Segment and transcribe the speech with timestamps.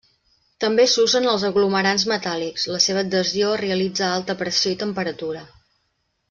[0.63, 5.47] També s'usen els aglomerants metàl·lics, la seva adhesió es realitza a alta pressió i temperatura.